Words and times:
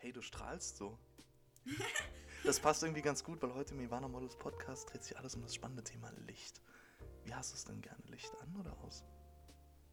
Hey, 0.00 0.12
du 0.12 0.22
strahlst 0.22 0.76
so. 0.76 0.96
Das 2.44 2.60
passt 2.60 2.84
irgendwie 2.84 3.02
ganz 3.02 3.24
gut, 3.24 3.42
weil 3.42 3.52
heute 3.54 3.74
im 3.74 3.80
Ivana 3.80 4.06
Models 4.06 4.36
Podcast 4.36 4.92
dreht 4.92 5.02
sich 5.02 5.18
alles 5.18 5.34
um 5.34 5.42
das 5.42 5.56
spannende 5.56 5.82
Thema 5.82 6.12
Licht. 6.28 6.62
Wie 7.24 7.34
hast 7.34 7.50
du 7.50 7.56
es 7.56 7.64
denn 7.64 7.80
gerne? 7.80 8.00
Licht 8.06 8.30
an 8.40 8.54
oder 8.56 8.78
aus? 8.78 9.02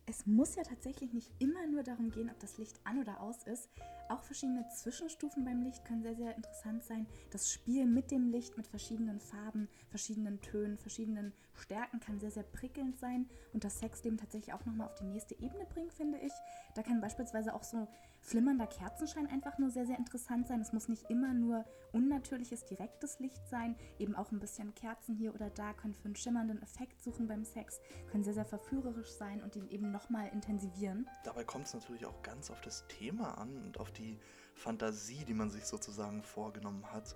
Es 0.08 0.26
muss 0.28 0.56
ja 0.56 0.64
tatsächlich 0.64 1.14
nicht 1.14 1.32
immer 1.40 1.66
nur 1.68 1.84
darum 1.84 2.12
gehen, 2.12 2.30
ob 2.30 2.40
das 2.40 2.58
Licht 2.58 2.80
an 2.84 3.00
oder 3.00 3.22
aus 3.22 3.44
ist. 3.46 3.70
Auch 4.08 4.22
verschiedene 4.22 4.68
Zwischenstufen 4.70 5.44
beim 5.44 5.64
Licht 5.64 5.84
können 5.84 6.04
sehr, 6.04 6.16
sehr 6.16 6.36
interessant 6.36 6.84
sein. 6.84 7.08
Das 7.32 7.52
Spiel 7.52 7.88
mit 7.88 8.12
dem 8.12 8.28
Licht, 8.28 8.56
mit 8.56 8.68
verschiedenen 8.68 9.20
Farben, 9.20 9.68
verschiedenen 9.90 10.42
Tönen, 10.42 10.78
verschiedenen 10.78 11.34
Stärken 11.56 12.00
kann 12.00 12.20
sehr, 12.20 12.30
sehr 12.30 12.44
prickelnd 12.44 13.00
sein 13.00 13.28
und 13.54 13.64
das 13.64 13.80
Sexleben 13.80 14.18
tatsächlich 14.18 14.54
auch 14.54 14.66
nochmal 14.66 14.88
auf 14.88 14.96
die 14.96 15.06
nächste 15.06 15.40
Ebene 15.40 15.66
bringen, 15.66 15.90
finde 15.90 16.20
ich. 16.20 16.34
Da 16.76 16.84
kann 16.84 17.02
beispielsweise 17.02 17.54
auch 17.54 17.64
so 17.64 17.88
flimmernder 18.22 18.68
Kerzenschein 18.68 19.28
einfach 19.28 19.58
nur 19.58 19.70
sehr, 19.70 19.86
sehr 19.86 19.98
interessant 19.98 20.48
sein. 20.48 20.62
Es 20.62 20.74
muss 20.74 20.90
nicht 20.90 21.10
immer 21.10 21.34
nur 21.34 21.66
unnatürliches, 21.94 22.66
direktes 22.66 23.20
Licht 23.20 23.48
sein. 23.48 23.76
Eben 24.00 24.16
auch 24.16 24.32
ein 24.32 24.40
bisschen 24.40 24.76
Kerzen 24.76 25.16
hier 25.16 25.34
oder 25.34 25.50
da 25.50 25.74
können 25.74 25.94
für 25.94 26.06
einen 26.06 26.16
schimmernden 26.16 26.62
Effekt 26.62 27.02
suchen 27.02 27.28
beim 27.28 27.46
Sex, 27.46 27.80
können 28.12 28.24
sehr, 28.24 28.34
sehr 28.34 28.46
verführerisch 28.46 29.12
sein 29.12 29.42
und 29.42 29.56
ihn 29.56 29.70
eben 29.70 29.92
nochmal 29.96 30.28
intensivieren. 30.34 31.10
Dabei 31.24 31.46
kommt 31.46 31.66
es 31.66 31.74
natürlich 31.74 32.06
auch 32.06 32.22
ganz 32.22 32.52
auf 32.52 32.60
das 32.62 32.86
Thema 32.88 33.38
an 33.38 33.56
und 33.64 33.80
auf 33.80 33.92
die 33.92 34.20
Fantasie, 34.54 35.24
die 35.24 35.34
man 35.34 35.50
sich 35.50 35.66
sozusagen 35.66 36.22
vorgenommen 36.22 36.86
hat. 36.92 37.16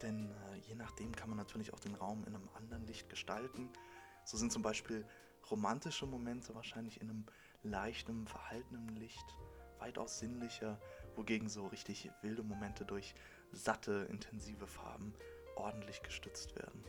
Denn 0.00 0.30
äh, 0.30 0.56
je 0.68 0.74
nachdem 0.74 1.14
kann 1.14 1.28
man 1.28 1.36
natürlich 1.38 1.72
auch 1.74 1.80
den 1.80 1.94
Raum 1.94 2.24
in 2.26 2.34
einem 2.34 2.48
anderen 2.54 2.86
Licht 2.86 3.08
gestalten. 3.10 3.68
So 4.24 4.38
sind 4.38 4.52
zum 4.52 4.62
Beispiel 4.62 5.06
romantische 5.50 6.06
Momente 6.06 6.54
wahrscheinlich 6.54 7.00
in 7.02 7.10
einem 7.10 7.26
leichten, 7.62 8.26
verhaltenen 8.26 8.88
Licht 8.96 9.36
weitaus 9.78 10.18
sinnlicher, 10.18 10.80
wogegen 11.16 11.48
so 11.50 11.66
richtig 11.66 12.10
wilde 12.22 12.42
Momente 12.42 12.86
durch 12.86 13.14
satte, 13.52 14.06
intensive 14.10 14.66
Farben 14.66 15.14
ordentlich 15.56 16.02
gestützt 16.02 16.56
werden. 16.56 16.82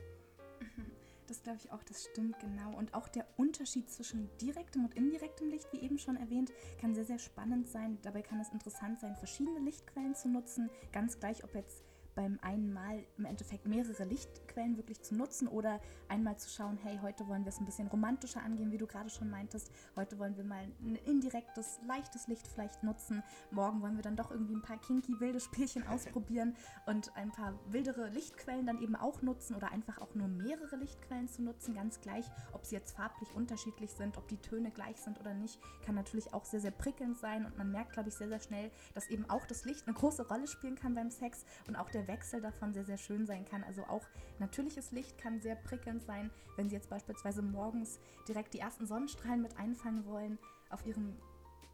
Das 1.27 1.41
glaube 1.41 1.59
ich 1.63 1.71
auch, 1.71 1.83
das 1.83 2.05
stimmt 2.05 2.39
genau. 2.39 2.75
Und 2.77 2.93
auch 2.93 3.07
der 3.07 3.25
Unterschied 3.37 3.89
zwischen 3.89 4.29
direktem 4.37 4.85
und 4.85 4.95
indirektem 4.95 5.49
Licht, 5.49 5.71
wie 5.71 5.79
eben 5.79 5.97
schon 5.97 6.17
erwähnt, 6.17 6.51
kann 6.79 6.93
sehr, 6.93 7.05
sehr 7.05 7.19
spannend 7.19 7.67
sein. 7.67 7.97
Dabei 8.01 8.21
kann 8.21 8.39
es 8.39 8.49
interessant 8.49 8.99
sein, 8.99 9.15
verschiedene 9.15 9.59
Lichtquellen 9.59 10.15
zu 10.15 10.29
nutzen. 10.29 10.69
Ganz 10.91 11.19
gleich, 11.19 11.43
ob 11.43 11.55
jetzt 11.55 11.83
beim 12.15 12.39
einen 12.41 12.73
Mal 12.73 13.03
im 13.17 13.25
Endeffekt 13.25 13.67
mehrere 13.67 14.05
Lichtquellen 14.05 14.77
wirklich 14.77 15.01
zu 15.01 15.15
nutzen 15.15 15.47
oder 15.47 15.79
einmal 16.07 16.37
zu 16.37 16.49
schauen, 16.49 16.77
hey, 16.81 16.97
heute 17.01 17.27
wollen 17.27 17.43
wir 17.43 17.49
es 17.49 17.59
ein 17.59 17.65
bisschen 17.65 17.87
romantischer 17.87 18.41
angehen, 18.41 18.71
wie 18.71 18.77
du 18.77 18.87
gerade 18.87 19.09
schon 19.09 19.29
meintest. 19.29 19.71
Heute 19.95 20.17
wollen 20.17 20.37
wir 20.37 20.45
mal 20.45 20.63
ein 20.81 20.95
indirektes, 21.05 21.79
leichtes 21.85 22.27
Licht 22.27 22.47
vielleicht 22.47 22.83
nutzen. 22.83 23.21
Morgen 23.51 23.81
wollen 23.81 23.97
wir 23.97 24.03
dann 24.03 24.15
doch 24.15 24.31
irgendwie 24.31 24.55
ein 24.55 24.61
paar 24.61 24.79
kinky, 24.79 25.19
wilde 25.19 25.39
Spielchen 25.39 25.85
ausprobieren 25.87 26.55
und 26.85 27.15
ein 27.15 27.31
paar 27.31 27.53
wildere 27.67 28.09
Lichtquellen 28.09 28.65
dann 28.65 28.81
eben 28.81 28.95
auch 28.95 29.21
nutzen 29.21 29.55
oder 29.55 29.71
einfach 29.71 29.99
auch 29.99 30.15
nur 30.15 30.27
mehrere 30.27 30.77
Lichtquellen 30.77 31.27
zu 31.27 31.43
nutzen, 31.43 31.75
ganz 31.75 31.99
gleich, 31.99 32.25
ob 32.53 32.65
sie 32.65 32.75
jetzt 32.75 32.95
farblich 32.95 33.33
unterschiedlich 33.35 33.91
sind, 33.91 34.17
ob 34.17 34.27
die 34.29 34.37
Töne 34.37 34.71
gleich 34.71 34.97
sind 34.97 35.19
oder 35.19 35.33
nicht, 35.33 35.59
kann 35.85 35.95
natürlich 35.95 36.33
auch 36.33 36.45
sehr, 36.45 36.61
sehr 36.61 36.71
prickelnd 36.71 37.17
sein 37.17 37.45
und 37.45 37.57
man 37.57 37.71
merkt, 37.71 37.93
glaube 37.93 38.09
ich, 38.09 38.15
sehr, 38.15 38.29
sehr 38.29 38.39
schnell, 38.39 38.71
dass 38.93 39.09
eben 39.09 39.29
auch 39.29 39.45
das 39.45 39.65
Licht 39.65 39.85
eine 39.87 39.95
große 39.95 40.27
Rolle 40.27 40.47
spielen 40.47 40.75
kann 40.75 40.95
beim 40.95 41.11
Sex 41.11 41.45
und 41.67 41.75
auch 41.75 41.89
der 41.89 42.04
Wechsel 42.07 42.41
davon 42.41 42.73
sehr, 42.73 42.85
sehr 42.85 42.97
schön 42.97 43.25
sein 43.25 43.45
kann. 43.45 43.63
Also 43.63 43.83
auch 43.83 44.05
natürliches 44.39 44.91
Licht 44.91 45.17
kann 45.17 45.41
sehr 45.41 45.55
prickelnd 45.55 46.03
sein, 46.03 46.31
wenn 46.55 46.69
Sie 46.69 46.75
jetzt 46.75 46.89
beispielsweise 46.89 47.41
morgens 47.41 47.99
direkt 48.27 48.53
die 48.53 48.59
ersten 48.59 48.85
Sonnenstrahlen 48.85 49.41
mit 49.41 49.57
einfangen 49.57 50.05
wollen 50.05 50.37
auf 50.69 50.85
Ihrem 50.85 51.17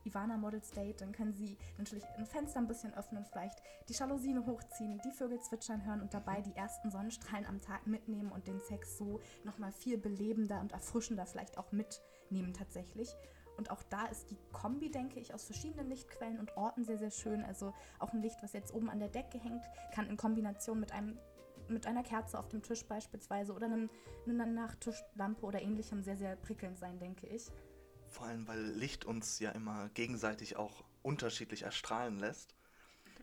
Ivana 0.05 0.37
Models 0.37 0.71
Date, 0.71 1.01
dann 1.01 1.11
können 1.11 1.33
Sie 1.33 1.57
natürlich 1.77 2.03
ein 2.17 2.25
Fenster 2.25 2.59
ein 2.59 2.67
bisschen 2.67 2.93
öffnen, 2.95 3.25
vielleicht 3.25 3.59
die 3.89 3.93
Jalousien 3.93 4.45
hochziehen, 4.45 4.99
die 5.05 5.11
Vögel 5.11 5.39
zwitschern 5.39 5.85
hören 5.85 6.01
und 6.01 6.13
dabei 6.13 6.41
die 6.41 6.55
ersten 6.55 6.89
Sonnenstrahlen 6.89 7.45
am 7.45 7.61
Tag 7.61 7.85
mitnehmen 7.87 8.31
und 8.31 8.47
den 8.47 8.59
Sex 8.61 8.97
so 8.97 9.19
nochmal 9.43 9.71
viel 9.71 9.97
belebender 9.97 10.59
und 10.59 10.71
erfrischender 10.71 11.25
vielleicht 11.25 11.57
auch 11.57 11.71
mitnehmen 11.71 12.53
tatsächlich. 12.53 13.09
Und 13.61 13.69
auch 13.69 13.83
da 13.91 14.07
ist 14.07 14.31
die 14.31 14.37
Kombi, 14.53 14.89
denke 14.89 15.19
ich, 15.19 15.35
aus 15.35 15.43
verschiedenen 15.43 15.87
Lichtquellen 15.87 16.39
und 16.39 16.57
Orten 16.57 16.83
sehr, 16.83 16.97
sehr 16.97 17.11
schön. 17.11 17.43
Also 17.43 17.75
auch 17.99 18.11
ein 18.11 18.23
Licht, 18.23 18.41
was 18.41 18.53
jetzt 18.53 18.73
oben 18.73 18.89
an 18.89 18.97
der 18.97 19.09
Decke 19.09 19.37
hängt, 19.37 19.63
kann 19.93 20.07
in 20.07 20.17
Kombination 20.17 20.79
mit 20.79 20.91
einem 20.91 21.19
mit 21.67 21.85
einer 21.85 22.01
Kerze 22.01 22.39
auf 22.39 22.49
dem 22.49 22.63
Tisch 22.63 22.83
beispielsweise 22.85 23.53
oder 23.53 23.67
einem, 23.67 23.91
einer 24.27 24.47
Nachttischlampe 24.47 25.45
oder 25.45 25.61
ähnlichem 25.61 26.01
sehr, 26.01 26.17
sehr 26.17 26.35
prickelnd 26.37 26.79
sein, 26.79 26.97
denke 26.97 27.27
ich. 27.27 27.51
Vor 28.07 28.25
allem, 28.25 28.47
weil 28.47 28.59
Licht 28.59 29.05
uns 29.05 29.37
ja 29.37 29.51
immer 29.51 29.89
gegenseitig 29.89 30.55
auch 30.55 30.83
unterschiedlich 31.03 31.61
erstrahlen 31.61 32.17
lässt, 32.17 32.55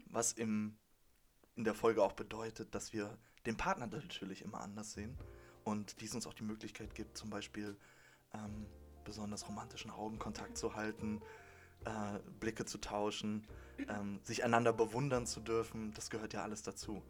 was 0.06 0.32
im, 0.32 0.78
in 1.56 1.64
der 1.64 1.74
Folge 1.74 2.00
auch 2.00 2.12
bedeutet, 2.12 2.76
dass 2.76 2.92
wir 2.92 3.18
den 3.44 3.56
Partner 3.56 3.88
natürlich 3.88 4.42
immer 4.42 4.60
anders 4.60 4.92
sehen 4.92 5.18
und 5.64 6.00
dies 6.00 6.14
uns 6.14 6.28
auch 6.28 6.34
die 6.34 6.44
Möglichkeit 6.44 6.94
gibt, 6.94 7.18
zum 7.18 7.28
Beispiel 7.28 7.76
ähm, 8.32 8.66
besonders 9.08 9.48
romantischen 9.48 9.90
Augenkontakt 9.90 10.58
zu 10.58 10.76
halten, 10.76 11.22
äh, 11.84 12.18
Blicke 12.38 12.66
zu 12.66 12.78
tauschen, 12.78 13.46
ähm, 13.88 14.20
sich 14.22 14.44
einander 14.44 14.72
bewundern 14.72 15.26
zu 15.26 15.40
dürfen. 15.40 15.92
Das 15.94 16.10
gehört 16.10 16.34
ja 16.34 16.42
alles 16.42 16.62
dazu. 16.62 17.02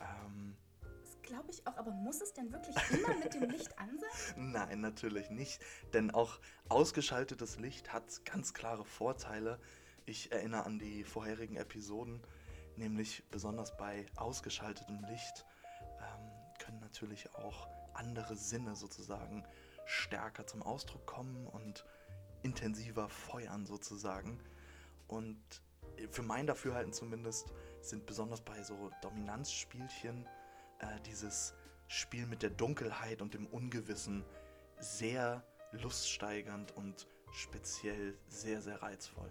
Ähm, 0.00 0.54
das 1.02 1.22
glaube 1.22 1.50
ich 1.50 1.66
auch, 1.66 1.76
aber 1.78 1.92
muss 1.92 2.20
es 2.20 2.34
denn 2.34 2.52
wirklich 2.52 2.76
immer 2.90 3.16
mit 3.18 3.32
dem 3.32 3.48
Licht 3.48 3.78
an 3.78 3.98
sein? 3.98 4.52
Nein, 4.52 4.80
natürlich 4.82 5.30
nicht. 5.30 5.60
Denn 5.94 6.10
auch 6.10 6.38
ausgeschaltetes 6.68 7.58
Licht 7.58 7.92
hat 7.92 8.24
ganz 8.26 8.52
klare 8.52 8.84
Vorteile. 8.84 9.58
Ich 10.04 10.30
erinnere 10.32 10.66
an 10.66 10.78
die 10.78 11.04
vorherigen 11.04 11.56
Episoden, 11.56 12.20
nämlich 12.76 13.24
besonders 13.30 13.76
bei 13.78 14.06
ausgeschaltetem 14.16 15.04
Licht 15.04 15.46
ähm, 16.00 16.30
können 16.58 16.80
natürlich 16.80 17.34
auch 17.34 17.68
andere 17.94 18.36
Sinne 18.36 18.76
sozusagen 18.76 19.44
stärker 19.90 20.46
zum 20.46 20.62
Ausdruck 20.62 21.04
kommen 21.04 21.46
und 21.46 21.84
intensiver 22.42 23.08
feuern 23.08 23.66
sozusagen. 23.66 24.38
Und 25.08 25.40
für 26.10 26.22
mein 26.22 26.46
Dafürhalten 26.46 26.92
zumindest 26.92 27.52
sind 27.80 28.06
besonders 28.06 28.40
bei 28.40 28.62
so 28.62 28.90
Dominanzspielchen 29.02 30.26
äh, 30.78 31.00
dieses 31.06 31.54
Spiel 31.88 32.26
mit 32.26 32.42
der 32.42 32.50
Dunkelheit 32.50 33.20
und 33.20 33.34
dem 33.34 33.46
Ungewissen 33.46 34.24
sehr 34.78 35.42
luststeigernd 35.72 36.76
und 36.76 37.08
speziell 37.32 38.16
sehr, 38.28 38.62
sehr 38.62 38.80
reizvoll. 38.82 39.30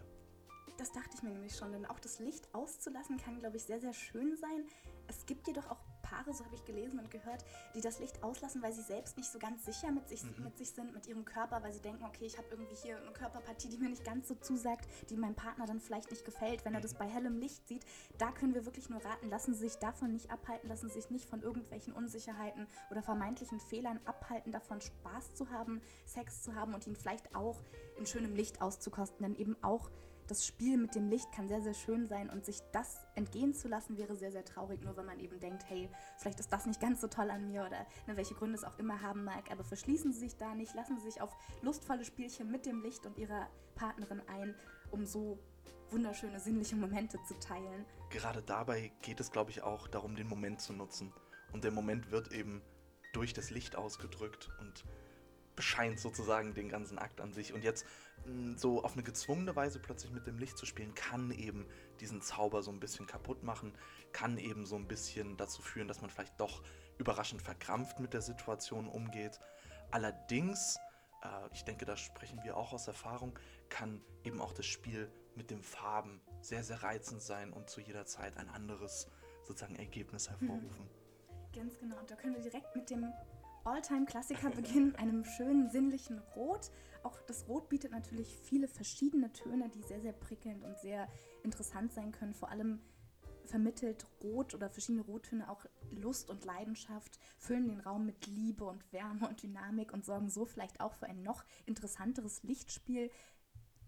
Das 0.80 0.94
dachte 0.94 1.10
ich 1.14 1.24
mir 1.24 1.32
nämlich 1.32 1.58
schon, 1.58 1.74
denn 1.74 1.86
auch 1.86 2.00
das 2.00 2.20
Licht 2.20 2.48
auszulassen 2.56 3.18
kann, 3.18 3.38
glaube 3.40 3.58
ich, 3.58 3.64
sehr, 3.64 3.82
sehr 3.82 3.92
schön 3.92 4.38
sein. 4.38 4.66
Es 5.08 5.26
gibt 5.26 5.46
jedoch 5.46 5.70
auch 5.70 5.80
Paare, 6.02 6.34
so 6.34 6.46
habe 6.46 6.56
ich 6.56 6.64
gelesen 6.64 7.00
und 7.00 7.12
gehört, 7.12 7.44
die 7.76 7.82
das 7.82 8.00
Licht 8.00 8.24
auslassen, 8.24 8.62
weil 8.64 8.72
sie 8.72 8.82
selbst 8.82 9.18
nicht 9.18 9.30
so 9.30 9.40
ganz 9.40 9.66
sicher 9.66 9.92
mit 9.92 10.08
sich, 10.08 10.24
mhm. 10.24 10.46
mit 10.46 10.58
sich 10.58 10.72
sind, 10.72 10.94
mit 10.94 11.06
ihrem 11.06 11.26
Körper, 11.26 11.62
weil 11.62 11.74
sie 11.74 11.82
denken, 11.82 12.06
okay, 12.06 12.26
ich 12.26 12.38
habe 12.38 12.48
irgendwie 12.50 12.76
hier 12.76 12.98
eine 12.98 13.12
Körperpartie, 13.12 13.68
die 13.68 13.78
mir 13.78 13.90
nicht 13.90 14.06
ganz 14.06 14.30
so 14.30 14.36
zusagt, 14.36 14.88
die 15.10 15.18
meinem 15.18 15.36
Partner 15.36 15.66
dann 15.66 15.82
vielleicht 15.82 16.12
nicht 16.12 16.24
gefällt, 16.24 16.64
wenn 16.64 16.74
er 16.74 16.82
das 16.82 16.94
mhm. 16.94 17.00
bei 17.00 17.08
hellem 17.08 17.38
Licht 17.38 17.68
sieht. 17.68 17.86
Da 18.18 18.32
können 18.32 18.56
wir 18.56 18.66
wirklich 18.66 18.90
nur 18.90 19.04
raten, 19.04 19.30
lassen 19.30 19.54
Sie 19.54 19.68
sich 19.68 19.76
davon 19.80 20.14
nicht 20.14 20.32
abhalten, 20.32 20.70
lassen 20.70 20.88
Sie 20.88 21.02
sich 21.02 21.12
nicht 21.12 21.30
von 21.30 21.42
irgendwelchen 21.42 21.92
Unsicherheiten 21.92 22.68
oder 22.90 23.04
vermeintlichen 23.04 23.60
Fehlern 23.60 24.00
abhalten, 24.06 24.54
davon 24.54 24.80
Spaß 24.80 25.36
zu 25.36 25.50
haben, 25.50 25.82
Sex 26.06 26.42
zu 26.42 26.56
haben 26.56 26.74
und 26.74 26.88
ihn 26.88 26.96
vielleicht 26.96 27.36
auch 27.36 27.62
in 27.98 28.06
schönem 28.06 28.34
Licht 28.34 28.62
auszukosten, 28.62 29.24
denn 29.24 29.36
eben 29.36 29.62
auch 29.62 29.90
das 30.30 30.46
Spiel 30.46 30.78
mit 30.78 30.94
dem 30.96 31.10
Licht 31.10 31.32
kann 31.32 31.48
sehr, 31.48 31.62
sehr 31.62 31.74
schön 31.74 32.08
sein 32.08 32.30
und 32.30 32.46
sich 32.46 32.60
das 32.72 33.00
entgehen 33.16 33.54
zu 33.54 33.68
lassen 33.68 33.98
wäre 33.98 34.16
sehr, 34.16 34.32
sehr 34.32 34.46
traurig, 34.46 34.82
nur 34.84 34.96
wenn 34.96 35.06
man 35.06 35.20
eben 35.20 35.40
denkt, 35.40 35.64
hey, 35.68 35.90
vielleicht 36.18 36.40
ist 36.40 36.54
das 36.54 36.66
nicht 36.66 36.80
ganz 36.80 37.02
so 37.02 37.08
toll 37.08 37.32
an 37.32 37.48
mir 37.48 37.62
oder 37.62 37.86
ne, 38.08 38.16
welche 38.16 38.36
Gründe 38.36 38.56
es 38.56 38.64
auch 38.64 38.78
immer 38.78 39.02
haben 39.02 39.24
mag, 39.24 39.52
aber 39.52 39.64
verschließen 39.64 40.14
Sie 40.14 40.20
sich 40.20 40.38
da 40.38 40.54
nicht, 40.54 40.76
lassen 40.76 40.98
Sie 41.00 41.10
sich 41.10 41.22
auf 41.22 41.36
lustvolle 41.62 42.06
Spielchen 42.06 42.52
mit 42.52 42.66
dem 42.66 42.82
Licht 42.84 43.06
und 43.06 43.18
Ihrer 43.18 43.48
Partnerin 43.76 44.22
ein, 44.28 44.54
um 44.92 45.06
so 45.06 45.40
wunderschöne 45.90 46.40
sinnliche 46.40 46.76
Momente 46.76 47.18
zu 47.28 47.34
teilen. 47.40 47.86
Gerade 48.12 48.44
dabei 48.44 48.92
geht 49.02 49.20
es, 49.20 49.32
glaube 49.32 49.50
ich, 49.50 49.64
auch 49.64 49.88
darum, 49.88 50.16
den 50.16 50.28
Moment 50.28 50.62
zu 50.62 50.74
nutzen. 50.74 51.12
Und 51.52 51.64
der 51.64 51.72
Moment 51.72 52.12
wird 52.12 52.32
eben 52.32 52.62
durch 53.14 53.34
das 53.34 53.50
Licht 53.50 53.76
ausgedrückt 53.76 54.50
und 54.60 54.86
bescheint 55.60 56.00
sozusagen 56.00 56.54
den 56.54 56.70
ganzen 56.70 56.98
Akt 56.98 57.20
an 57.20 57.34
sich. 57.34 57.52
Und 57.52 57.66
jetzt 57.66 57.86
mh, 58.26 58.58
so 58.58 58.82
auf 58.82 58.94
eine 58.94 59.04
gezwungene 59.04 59.54
Weise 59.58 59.78
plötzlich 59.78 60.14
mit 60.14 60.26
dem 60.26 60.38
Licht 60.38 60.58
zu 60.58 60.66
spielen, 60.66 60.96
kann 60.96 61.32
eben 61.32 61.66
diesen 62.00 62.22
Zauber 62.22 62.64
so 62.64 62.72
ein 62.72 62.80
bisschen 62.80 63.08
kaputt 63.08 63.44
machen, 63.44 63.74
kann 64.14 64.38
eben 64.38 64.66
so 64.66 64.78
ein 64.78 64.88
bisschen 64.88 65.36
dazu 65.36 65.62
führen, 65.62 65.90
dass 65.90 66.00
man 66.00 66.10
vielleicht 66.10 66.40
doch 66.40 66.64
überraschend 66.98 67.42
verkrampft 67.42 68.00
mit 68.00 68.14
der 68.14 68.22
Situation 68.22 68.88
umgeht. 68.88 69.42
Allerdings, 69.92 70.78
äh, 71.24 71.54
ich 71.54 71.66
denke, 71.66 71.84
da 71.84 71.98
sprechen 71.98 72.42
wir 72.46 72.56
auch 72.56 72.72
aus 72.72 72.88
Erfahrung, 72.88 73.38
kann 73.68 74.02
eben 74.24 74.40
auch 74.40 74.54
das 74.54 74.66
Spiel 74.66 75.12
mit 75.36 75.52
den 75.52 75.62
Farben 75.62 76.22
sehr, 76.40 76.64
sehr 76.64 76.84
reizend 76.84 77.22
sein 77.22 77.52
und 77.52 77.70
zu 77.70 77.82
jeder 77.82 78.06
Zeit 78.06 78.38
ein 78.38 78.48
anderes 78.48 79.10
sozusagen 79.44 79.76
Ergebnis 79.76 80.30
hervorrufen. 80.30 80.90
Ganz 81.54 81.78
genau. 81.78 81.98
Und 81.98 82.10
da 82.10 82.16
können 82.16 82.36
wir 82.36 82.42
direkt 82.42 82.74
mit 82.78 82.90
dem 82.90 83.12
Alltime-Klassiker 83.66 84.50
beginnen, 84.52 84.96
einem 84.96 85.26
schönen 85.26 85.70
sinnlichen 85.70 86.20
Rot. 86.36 86.72
Auch 87.04 87.20
das 87.28 87.48
Rot 87.48 87.70
bietet 87.70 87.92
natürlich 87.92 88.38
viele 88.44 88.68
verschiedene 88.68 89.32
Töne, 89.32 89.70
die 89.70 89.84
sehr, 89.84 90.02
sehr 90.02 90.14
prickelnd 90.14 90.64
und 90.64 90.78
sehr 90.80 91.08
interessant 91.44 91.94
sein 91.94 92.12
können. 92.12 92.34
Vor 92.34 92.50
allem 92.50 92.80
vermittelt 93.46 94.06
Rot 94.24 94.54
oder 94.54 94.70
verschiedene 94.70 95.04
Rottöne 95.04 95.50
auch 95.50 95.66
Lust 95.92 96.30
und 96.30 96.46
Leidenschaft, 96.46 97.20
füllen 97.38 97.68
den 97.68 97.80
Raum 97.80 98.06
mit 98.06 98.28
Liebe 98.28 98.66
und 98.66 98.92
Wärme 98.94 99.28
und 99.28 99.42
Dynamik 99.42 99.92
und 99.92 100.06
sorgen 100.06 100.30
so 100.30 100.46
vielleicht 100.46 100.80
auch 100.82 100.94
für 100.94 101.08
ein 101.08 101.24
noch 101.24 101.44
interessanteres 101.66 102.44
Lichtspiel. 102.44 103.10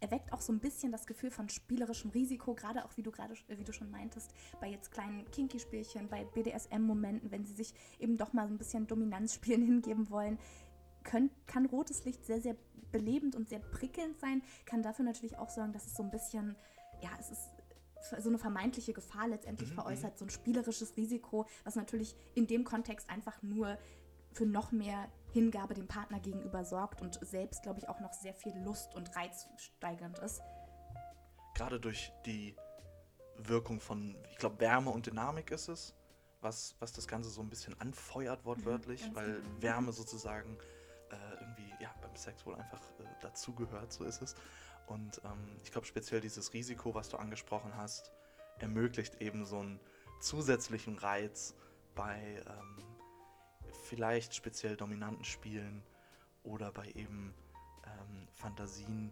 Erweckt 0.02 0.34
auch 0.34 0.42
so 0.42 0.52
ein 0.52 0.60
bisschen 0.60 0.92
das 0.92 1.06
Gefühl 1.06 1.32
von 1.32 1.48
spielerischem 1.48 2.12
Risiko, 2.12 2.54
gerade 2.54 2.84
auch 2.84 2.98
wie 2.98 3.04
du 3.04 3.12
gerade, 3.12 3.36
wie 3.48 3.64
du 3.64 3.72
schon 3.72 3.90
meintest, 3.92 4.32
bei 4.60 4.68
jetzt 4.68 4.92
kleinen 4.92 5.30
Kinky-Spielchen, 5.32 6.10
bei 6.10 6.26
BDSM-Momenten, 6.26 7.32
wenn 7.32 7.46
sie 7.46 7.54
sich 7.54 7.74
eben 8.00 8.18
doch 8.18 8.34
mal 8.34 8.48
so 8.48 8.54
ein 8.54 8.58
bisschen 8.58 8.88
Dominanzspielen 8.88 9.62
hingeben 9.66 10.10
wollen, 10.10 10.40
können, 11.04 11.30
kann 11.48 11.66
rotes 11.66 12.04
Licht 12.04 12.26
sehr, 12.26 12.42
sehr 12.42 12.56
belebend 12.92 13.36
und 13.36 13.48
sehr 13.48 13.60
prickelnd 13.60 14.20
sein, 14.20 14.42
kann 14.66 14.84
dafür 14.84 15.06
natürlich 15.06 15.38
auch 15.38 15.50
sorgen, 15.50 15.72
dass 15.72 15.86
es 15.86 15.96
so 15.96 16.04
ein 16.04 16.12
bisschen, 16.12 16.56
ja, 17.02 17.10
es 17.20 17.32
ist 17.32 17.50
so 18.20 18.30
eine 18.30 18.40
vermeintliche 18.40 18.94
Gefahr 18.94 19.28
letztendlich 19.28 19.70
mhm, 19.70 19.76
veräußert, 19.76 20.14
mhm. 20.14 20.18
so 20.18 20.26
ein 20.26 20.30
spielerisches 20.30 20.98
Risiko, 20.98 21.46
was 21.64 21.76
natürlich 21.76 22.16
in 22.34 22.48
dem 22.48 22.64
Kontext 22.64 23.10
einfach 23.10 23.42
nur 23.44 23.78
für 24.34 24.46
noch 24.46 24.72
mehr 24.72 25.10
Hingabe 25.32 25.74
dem 25.74 25.88
Partner 25.88 26.20
gegenüber 26.20 26.64
sorgt 26.64 27.02
und 27.02 27.20
selbst, 27.26 27.64
glaube 27.64 27.80
ich, 27.80 27.88
auch 27.88 28.00
noch 28.00 28.14
sehr 28.14 28.34
viel 28.34 28.56
Lust 28.64 28.96
und 28.96 29.16
Reiz 29.16 29.48
steigernd 29.58 30.20
ist. 30.20 30.42
Gerade 31.56 31.80
durch 31.80 32.12
die 32.26 32.56
Wirkung 33.38 33.80
von, 33.80 34.18
ich 34.30 34.38
glaube, 34.38 34.60
Wärme 34.60 34.90
und 34.92 35.06
Dynamik 35.06 35.52
ist 35.52 35.68
es, 35.70 35.96
was, 36.42 36.76
was 36.80 36.92
das 36.92 37.08
Ganze 37.08 37.30
so 37.30 37.42
ein 37.42 37.50
bisschen 37.50 37.80
anfeuert, 37.80 38.46
wortwörtlich, 38.46 39.08
mhm, 39.10 39.16
weil 39.16 39.34
genau. 39.34 39.62
Wärme 39.62 39.92
sozusagen 39.94 40.58
äh, 41.12 41.16
irgendwie 41.40 41.74
ja, 41.80 41.94
beim 42.02 42.16
Sex 42.16 42.46
wohl 42.46 42.56
einfach 42.56 42.82
äh, 43.00 43.04
dazugehört, 43.22 43.94
so 43.94 44.04
ist 44.04 44.22
es. 44.22 44.36
Und 44.88 45.22
ähm, 45.24 45.58
ich 45.64 45.72
glaube 45.72 45.88
speziell 45.88 46.22
dieses 46.22 46.54
Risiko, 46.54 46.94
was 46.94 47.10
du 47.10 47.18
angesprochen 47.18 47.76
hast, 47.76 48.12
ermöglicht 48.60 49.22
eben 49.22 49.46
so 49.46 49.60
einen 49.60 49.80
zusätzlichen 50.20 50.98
Reiz 50.98 51.56
bei 51.96 52.44
ähm, 52.48 52.91
vielleicht 53.92 54.34
speziell 54.34 54.78
dominanten 54.78 55.26
Spielen 55.26 55.84
oder 56.44 56.72
bei 56.72 56.88
eben 56.92 57.34
ähm, 57.86 58.28
Fantasien, 58.36 59.12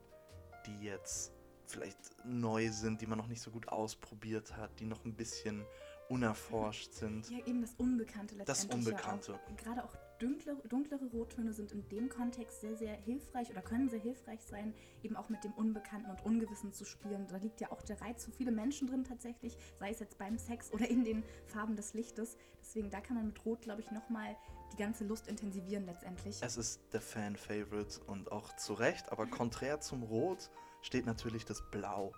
die 0.65 0.85
jetzt 0.85 1.33
vielleicht 1.65 1.97
neu 2.23 2.71
sind, 2.71 3.01
die 3.01 3.05
man 3.05 3.17
noch 3.17 3.27
nicht 3.27 3.41
so 3.41 3.51
gut 3.51 3.67
ausprobiert 3.67 4.55
hat, 4.55 4.79
die 4.79 4.85
noch 4.85 5.03
ein 5.03 5.13
bisschen 5.13 5.65
unerforscht 6.07 6.93
sind. 6.93 7.29
Ja, 7.29 7.45
eben 7.45 7.61
das 7.61 7.75
Unbekannte 7.75 8.35
letztendlich. 8.35 8.69
Das 8.69 8.87
Unbekannte. 8.87 9.33
Ja 9.33 9.37
auch, 9.37 9.57
gerade 9.57 9.83
auch 9.83 9.95
dunklere, 10.19 10.67
dunklere 10.67 11.05
Rottöne 11.07 11.51
sind 11.51 11.73
in 11.73 11.87
dem 11.89 12.07
Kontext 12.09 12.61
sehr, 12.61 12.75
sehr 12.77 12.93
hilfreich 12.93 13.51
oder 13.51 13.61
können 13.61 13.89
sehr 13.89 13.99
hilfreich 13.99 14.41
sein, 14.41 14.73
eben 15.03 15.17
auch 15.17 15.27
mit 15.27 15.43
dem 15.43 15.51
Unbekannten 15.53 16.09
und 16.09 16.25
Ungewissen 16.25 16.71
zu 16.71 16.85
spielen. 16.85 17.27
Da 17.27 17.37
liegt 17.37 17.59
ja 17.59 17.71
auch 17.71 17.81
der 17.81 18.01
Reiz 18.01 18.23
für 18.25 18.31
viele 18.31 18.51
Menschen 18.51 18.87
drin 18.87 19.03
tatsächlich, 19.03 19.57
sei 19.77 19.91
es 19.91 19.99
jetzt 19.99 20.17
beim 20.17 20.37
Sex 20.37 20.71
oder 20.71 20.87
in 20.87 21.03
den 21.03 21.23
Farben 21.47 21.75
des 21.75 21.93
Lichtes. 21.93 22.37
Deswegen, 22.61 22.89
da 22.89 23.01
kann 23.01 23.17
man 23.17 23.27
mit 23.27 23.45
Rot, 23.45 23.61
glaube 23.61 23.81
ich, 23.81 23.91
nochmal 23.91 24.35
die 24.71 24.77
ganze 24.77 25.04
Lust 25.06 25.27
intensivieren 25.27 25.86
letztendlich. 25.86 26.38
Es 26.42 26.57
ist 26.57 26.81
der 26.94 27.01
Fan-Favorite 27.01 28.00
und 28.07 28.31
auch 28.31 28.56
zu 28.56 28.74
Recht, 28.74 29.12
aber 29.12 29.25
konträr 29.27 29.80
zum 29.80 30.04
Rot 30.04 30.50
steht 30.81 31.06
natürlich 31.06 31.45
das 31.45 31.63
Blau. 31.71 32.13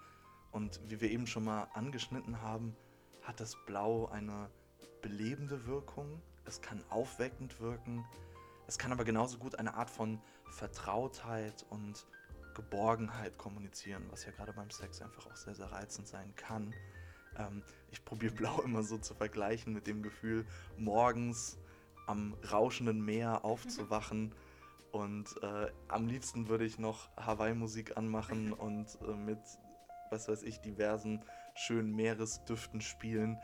Und 0.51 0.81
wie 0.88 1.00
wir 1.01 1.09
eben 1.09 1.27
schon 1.27 1.45
mal 1.45 1.68
angeschnitten 1.74 2.42
haben, 2.42 2.75
hat 3.21 3.39
das 3.39 3.56
Blau 3.65 4.07
eine 4.07 4.50
belebende 5.01 5.65
Wirkung 5.65 6.21
es 6.45 6.62
kann 6.62 6.83
aufweckend 6.89 7.59
wirken, 7.59 8.06
es 8.68 8.77
kann 8.77 8.92
aber 8.92 9.04
genauso 9.04 9.38
gut 9.38 9.56
eine 9.56 9.74
Art 9.74 9.89
von 9.89 10.19
Vertrautheit 10.50 11.65
und 11.69 12.06
Geborgenheit 12.56 13.38
kommunizieren, 13.38 14.04
was 14.09 14.25
ja 14.25 14.31
gerade 14.31 14.54
beim 14.54 14.69
Sex 14.69 15.01
einfach 15.01 15.25
auch 15.27 15.36
sehr, 15.36 15.56
sehr 15.56 15.71
reizend 15.71 16.07
sein 16.07 16.33
kann. 16.36 16.74
Ähm, 17.38 17.63
ich 17.92 18.04
probiere 18.04 18.33
Blau 18.33 18.62
immer 18.65 18.83
so 18.83 18.97
zu 18.97 19.13
vergleichen 19.13 19.74
mit 19.74 19.88
dem 19.88 20.04
Gefühl, 20.04 20.45
morgens 20.77 21.57
am 22.07 22.36
rauschenden 22.51 23.03
Meer 23.03 23.45
aufzuwachen. 23.45 24.33
Und 24.92 25.27
äh, 25.42 25.71
am 25.88 26.07
liebsten 26.07 26.50
würde 26.50 26.65
ich 26.65 26.77
noch 26.77 27.09
Hawaii-Musik 27.18 27.98
anmachen 27.98 28.53
und 28.53 28.98
äh, 29.07 29.13
mit, 29.13 29.39
was 30.09 30.27
weiß 30.27 30.44
ich, 30.44 30.59
diversen 30.59 31.24
schönen 31.56 31.95
Meeresdüften 31.95 32.81
spielen, 32.81 33.38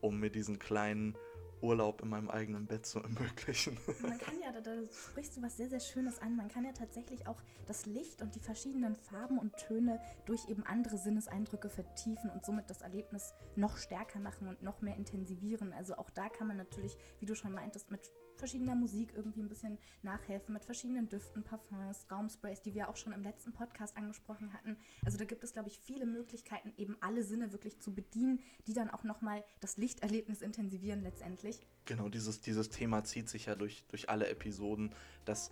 um 0.00 0.18
mir 0.18 0.30
diesen 0.30 0.58
kleinen 0.58 1.16
Urlaub 1.62 2.02
in 2.02 2.08
meinem 2.08 2.30
eigenen 2.30 2.66
Bett 2.66 2.86
zu 2.86 3.00
ermöglichen. 3.00 3.76
Man 4.02 4.18
kann 4.18 4.40
ja, 4.40 4.52
da, 4.52 4.60
da, 4.60 4.72
sprichst 4.90 5.36
du 5.36 5.42
was 5.42 5.56
sehr, 5.56 5.68
sehr 5.68 5.80
Schönes 5.80 6.18
an, 6.20 6.36
man 6.36 6.48
kann 6.48 6.64
ja 6.64 6.72
tatsächlich 6.72 7.26
auch 7.26 7.42
das 7.66 7.86
Licht 7.86 8.22
und 8.22 8.34
die 8.34 8.40
verschiedenen 8.40 8.96
Farben 8.96 9.38
und 9.38 9.56
Töne 9.56 10.00
durch 10.26 10.48
eben 10.48 10.64
andere 10.64 10.98
Sinneseindrücke 10.98 11.68
vertiefen 11.68 12.30
und 12.30 12.44
somit 12.44 12.70
das 12.70 12.82
Erlebnis 12.82 13.34
noch 13.56 13.76
stärker 13.76 14.20
machen 14.20 14.48
und 14.48 14.62
noch 14.62 14.80
mehr 14.80 14.96
intensivieren. 14.96 15.72
Also 15.72 15.96
auch 15.96 16.10
da 16.10 16.28
kann 16.28 16.48
man 16.48 16.56
natürlich, 16.56 16.96
wie 17.20 17.26
du 17.26 17.34
schon 17.34 17.52
meintest, 17.52 17.90
mit 17.90 18.10
verschiedener 18.40 18.74
Musik 18.74 19.12
irgendwie 19.14 19.42
ein 19.42 19.48
bisschen 19.48 19.78
nachhelfen, 20.02 20.54
mit 20.54 20.64
verschiedenen 20.64 21.08
Düften, 21.08 21.44
Parfums, 21.44 22.06
Raumsprays, 22.10 22.62
die 22.62 22.74
wir 22.74 22.88
auch 22.88 22.96
schon 22.96 23.12
im 23.12 23.22
letzten 23.22 23.52
Podcast 23.52 23.96
angesprochen 23.96 24.52
hatten. 24.52 24.76
Also 25.04 25.18
da 25.18 25.24
gibt 25.24 25.44
es, 25.44 25.52
glaube 25.52 25.68
ich, 25.68 25.78
viele 25.78 26.06
Möglichkeiten, 26.06 26.72
eben 26.76 26.96
alle 27.00 27.22
Sinne 27.22 27.52
wirklich 27.52 27.78
zu 27.80 27.94
bedienen, 27.94 28.40
die 28.66 28.72
dann 28.72 28.90
auch 28.90 29.04
nochmal 29.04 29.44
das 29.60 29.76
Lichterlebnis 29.76 30.40
intensivieren 30.40 31.02
letztendlich. 31.02 31.49
Genau, 31.84 32.08
dieses, 32.08 32.40
dieses 32.40 32.68
Thema 32.70 33.04
zieht 33.04 33.28
sich 33.28 33.46
ja 33.46 33.54
durch, 33.54 33.84
durch 33.88 34.08
alle 34.08 34.28
Episoden, 34.28 34.94
dass 35.24 35.50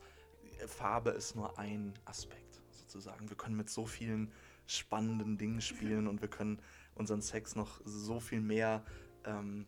Farbe 0.67 1.11
ist 1.11 1.35
nur 1.35 1.59
ein 1.59 1.95
Aspekt 2.05 2.61
sozusagen. 2.71 3.29
Wir 3.29 3.37
können 3.37 3.57
mit 3.57 3.71
so 3.71 3.87
vielen 3.87 4.33
spannenden 4.67 5.39
Dingen 5.39 5.61
spielen 5.61 6.07
und 6.07 6.21
wir 6.21 6.29
können 6.29 6.61
unseren 6.95 7.23
Sex 7.23 7.57
noch 7.57 7.81
so 7.85 8.21
viel 8.21 8.41
mehr 8.41 8.85
ähm, 9.25 9.67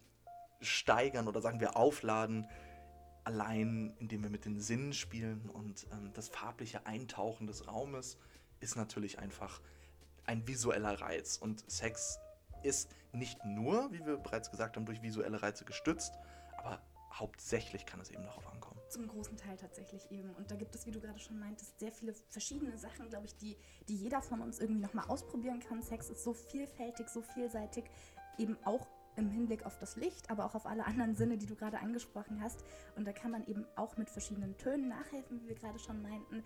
steigern 0.61 1.27
oder 1.27 1.41
sagen 1.41 1.61
wir 1.61 1.77
aufladen, 1.77 2.47
allein 3.25 3.94
indem 3.99 4.23
wir 4.23 4.31
mit 4.31 4.44
den 4.44 4.61
Sinnen 4.61 4.93
spielen 4.93 5.49
und 5.50 5.87
ähm, 5.93 6.11
das 6.15 6.29
farbliche 6.29 6.87
Eintauchen 6.87 7.47
des 7.47 7.67
Raumes 7.67 8.19
ist 8.61 8.76
natürlich 8.76 9.19
einfach 9.19 9.61
ein 10.25 10.47
visueller 10.47 11.00
Reiz. 11.00 11.38
Und 11.38 11.69
Sex 11.71 12.19
ist 12.62 12.91
nicht 13.12 13.45
nur, 13.45 13.93
wie 13.93 14.05
wir 14.05 14.17
bereits 14.17 14.51
gesagt 14.51 14.77
haben, 14.77 14.87
durch 14.87 15.03
visuelle 15.03 15.43
Reize 15.43 15.65
gestützt, 15.65 16.19
aber 16.59 16.81
hauptsächlich 17.12 17.87
kann 17.87 18.01
es 18.01 18.11
eben 18.11 18.23
darauf 18.23 18.47
ankommen. 18.53 18.81
Zum 18.89 19.07
großen 19.07 19.37
Teil 19.37 19.57
tatsächlich 19.57 20.11
eben. 20.11 20.31
Und 20.35 20.51
da 20.51 20.57
gibt 20.57 20.75
es, 20.75 20.87
wie 20.87 20.91
du 20.91 21.01
gerade 21.01 21.19
schon 21.19 21.39
meintest, 21.39 21.79
sehr 21.79 21.93
viele 21.93 22.15
verschiedene 22.29 22.77
Sachen, 22.77 23.09
glaube 23.09 23.27
ich, 23.27 23.37
die, 23.37 23.57
die 23.89 23.97
jeder 23.97 24.23
von 24.23 24.41
uns 24.41 24.59
irgendwie 24.59 24.81
nochmal 24.81 25.07
ausprobieren 25.09 25.61
kann. 25.61 25.83
Sex 25.83 26.11
ist 26.11 26.25
so 26.25 26.33
vielfältig, 26.33 27.09
so 27.09 27.23
vielseitig, 27.23 27.85
eben 28.39 28.57
auch 28.65 28.87
im 29.17 29.31
Hinblick 29.31 29.67
auf 29.67 29.79
das 29.79 29.97
Licht, 29.97 30.31
aber 30.31 30.45
auch 30.45 30.55
auf 30.55 30.67
alle 30.67 30.85
anderen 30.87 31.14
Sinne, 31.14 31.37
die 31.37 31.47
du 31.47 31.55
gerade 31.55 31.79
angesprochen 31.79 32.40
hast. 32.40 32.64
Und 32.97 33.07
da 33.07 33.12
kann 33.12 33.31
man 33.31 33.47
eben 33.47 33.67
auch 33.76 33.97
mit 33.97 34.09
verschiedenen 34.09 34.57
Tönen 34.57 34.88
nachhelfen, 34.88 35.40
wie 35.43 35.49
wir 35.49 35.57
gerade 35.57 35.79
schon 35.79 36.00
meinten. 36.02 36.43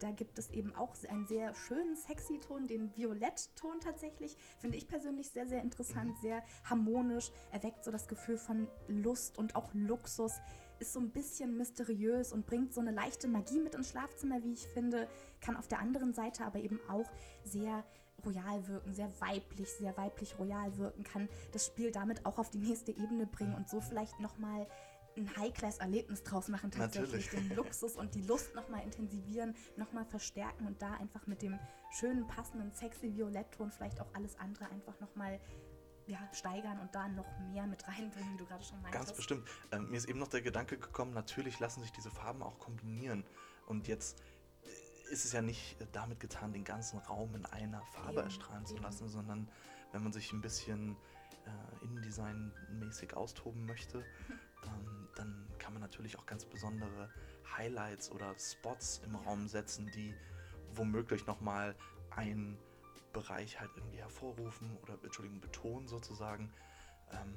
Da 0.00 0.10
gibt 0.10 0.38
es 0.38 0.50
eben 0.50 0.74
auch 0.74 0.94
einen 1.08 1.26
sehr 1.26 1.54
schönen 1.54 1.96
sexy 1.96 2.38
Ton, 2.38 2.66
den 2.66 2.94
Violettton 2.96 3.80
tatsächlich. 3.80 4.36
Finde 4.58 4.76
ich 4.76 4.88
persönlich 4.88 5.30
sehr, 5.30 5.46
sehr 5.46 5.62
interessant, 5.62 6.16
sehr 6.20 6.42
harmonisch. 6.64 7.30
Erweckt 7.52 7.84
so 7.84 7.90
das 7.90 8.08
Gefühl 8.08 8.38
von 8.38 8.68
Lust 8.88 9.38
und 9.38 9.56
auch 9.56 9.72
Luxus. 9.74 10.34
Ist 10.78 10.92
so 10.92 11.00
ein 11.00 11.10
bisschen 11.10 11.56
mysteriös 11.56 12.32
und 12.32 12.46
bringt 12.46 12.74
so 12.74 12.80
eine 12.80 12.90
leichte 12.90 13.28
Magie 13.28 13.60
mit 13.60 13.74
ins 13.74 13.90
Schlafzimmer, 13.90 14.42
wie 14.42 14.52
ich 14.52 14.66
finde. 14.68 15.08
Kann 15.40 15.56
auf 15.56 15.68
der 15.68 15.78
anderen 15.78 16.12
Seite 16.12 16.44
aber 16.44 16.58
eben 16.58 16.80
auch 16.88 17.10
sehr 17.44 17.84
royal 18.24 18.66
wirken, 18.66 18.92
sehr 18.92 19.10
weiblich, 19.20 19.70
sehr 19.72 19.96
weiblich 19.96 20.38
royal 20.38 20.76
wirken, 20.78 21.04
kann 21.04 21.28
das 21.52 21.66
Spiel 21.66 21.92
damit 21.92 22.26
auch 22.26 22.38
auf 22.38 22.50
die 22.50 22.58
nächste 22.58 22.90
Ebene 22.90 23.26
bringen 23.26 23.54
und 23.54 23.68
so 23.68 23.80
vielleicht 23.80 24.20
nochmal 24.20 24.66
ein 25.16 25.36
High-Class-Erlebnis 25.36 26.22
draus 26.22 26.48
machen, 26.48 26.70
tatsächlich 26.70 27.26
Natürlich. 27.26 27.48
den 27.48 27.56
Luxus 27.56 27.96
und 27.96 28.14
die 28.14 28.22
Lust 28.22 28.54
nochmal 28.54 28.82
intensivieren, 28.82 29.54
nochmal 29.76 30.04
verstärken 30.04 30.66
und 30.66 30.80
da 30.82 30.94
einfach 30.94 31.26
mit 31.26 31.42
dem 31.42 31.58
schönen, 31.90 32.26
passenden, 32.26 32.72
sexy 32.72 33.14
Violettton 33.14 33.70
vielleicht 33.70 34.00
auch 34.00 34.12
alles 34.14 34.38
andere 34.38 34.68
einfach 34.70 34.98
nochmal 35.00 35.40
ja, 36.06 36.18
steigern 36.32 36.78
und 36.80 36.94
da 36.94 37.08
noch 37.08 37.26
mehr 37.50 37.66
mit 37.66 37.86
reinbringen, 37.86 38.34
wie 38.34 38.38
du 38.38 38.46
gerade 38.46 38.62
schon 38.62 38.80
meintest. 38.82 39.06
Ganz 39.06 39.16
bestimmt. 39.16 39.48
Ähm, 39.72 39.90
mir 39.90 39.96
ist 39.96 40.08
eben 40.08 40.18
noch 40.18 40.28
der 40.28 40.42
Gedanke 40.42 40.78
gekommen, 40.78 41.12
natürlich 41.12 41.58
lassen 41.58 41.82
sich 41.82 41.92
diese 41.92 42.10
Farben 42.10 42.42
auch 42.42 42.58
kombinieren. 42.58 43.24
Und 43.66 43.88
jetzt 43.88 44.22
ist 45.10 45.24
es 45.24 45.32
ja 45.32 45.42
nicht 45.42 45.76
damit 45.92 46.20
getan, 46.20 46.52
den 46.52 46.64
ganzen 46.64 46.98
Raum 46.98 47.34
in 47.34 47.46
einer 47.46 47.82
Farbe 47.82 48.12
eben, 48.12 48.24
erstrahlen 48.24 48.64
eben. 48.64 48.76
zu 48.76 48.82
lassen, 48.82 49.08
sondern 49.08 49.48
wenn 49.92 50.02
man 50.02 50.12
sich 50.12 50.32
ein 50.32 50.40
bisschen 50.40 50.96
äh, 51.46 51.84
Innendesign-mäßig 51.84 53.14
austoben 53.14 53.66
möchte, 53.66 54.04
ähm, 54.64 55.05
dann 55.18 55.46
kann 55.58 55.72
man 55.72 55.82
natürlich 55.82 56.18
auch 56.18 56.26
ganz 56.26 56.44
besondere 56.44 57.10
Highlights 57.56 58.10
oder 58.10 58.34
Spots 58.38 59.00
im 59.04 59.14
Raum 59.16 59.48
setzen, 59.48 59.90
die 59.90 60.14
womöglich 60.74 61.26
nochmal 61.26 61.74
einen 62.10 62.58
Bereich 63.12 63.58
halt 63.58 63.70
irgendwie 63.76 63.98
hervorrufen 63.98 64.76
oder 64.82 64.98
Entschuldigung, 65.02 65.40
betonen 65.40 65.88
sozusagen. 65.88 66.52
Ähm, 67.12 67.34